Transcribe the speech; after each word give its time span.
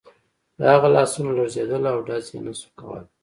د 0.57 0.59
هغه 0.73 0.87
لاسونه 0.95 1.29
لړزېدل 1.37 1.83
او 1.91 1.97
ډز 2.07 2.25
یې 2.33 2.39
نه 2.45 2.53
شو 2.59 2.69
کولای 2.79 3.05